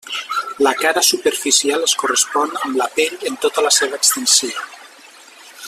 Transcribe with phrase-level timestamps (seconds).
[0.67, 4.67] La cara superficial es correspon amb la pell en tota la seva extensió.